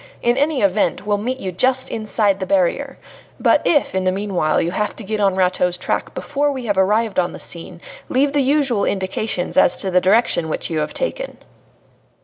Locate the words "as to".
9.57-9.91